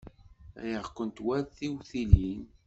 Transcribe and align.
Riɣ-kent 0.63 1.23
war 1.25 1.41
tiwtilin. 1.55 2.41